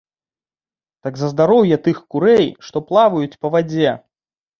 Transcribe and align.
Так 1.07 1.19
за 1.21 1.27
здароўе 1.33 1.77
тых 1.87 1.99
курэй, 2.13 2.47
што 2.69 2.77
плаваюць 2.89 3.37
па 3.43 3.47
вадзе. 3.57 3.93